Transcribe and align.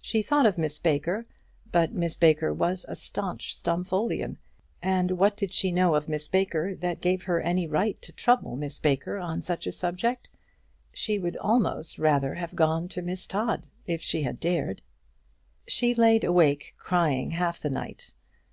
She 0.00 0.22
thought 0.22 0.46
of 0.46 0.58
Miss 0.58 0.78
Baker, 0.78 1.26
but 1.72 1.90
Miss 1.92 2.14
Baker 2.14 2.54
was 2.54 2.86
a 2.88 2.94
staunch 2.94 3.52
Stumfoldian; 3.52 4.38
and 4.80 5.10
what 5.18 5.36
did 5.36 5.52
she 5.52 5.72
know 5.72 5.96
of 5.96 6.08
Miss 6.08 6.28
Baker 6.28 6.76
that 6.76 7.00
gave 7.00 7.24
her 7.24 7.40
any 7.40 7.66
right 7.66 8.00
to 8.02 8.12
trouble 8.12 8.54
Miss 8.54 8.78
Baker 8.78 9.18
on 9.18 9.42
such 9.42 9.66
a 9.66 9.72
subject? 9.72 10.30
She 10.92 11.18
would 11.18 11.36
almost 11.38 11.98
rather 11.98 12.34
have 12.36 12.54
gone 12.54 12.86
to 12.90 13.02
Miss 13.02 13.26
Todd, 13.26 13.66
if 13.88 14.00
she 14.00 14.22
had 14.22 14.38
dared. 14.38 14.82
She 15.66 15.96
laid 15.96 16.22
awake 16.22 16.74
crying 16.78 17.32
half 17.32 17.58
the 17.58 17.68
night. 17.68 18.14